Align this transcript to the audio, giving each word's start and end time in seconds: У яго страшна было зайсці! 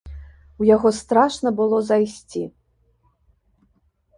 У 0.63 0.69
яго 0.75 0.91
страшна 0.99 1.49
было 1.61 1.77
зайсці! 1.91 2.43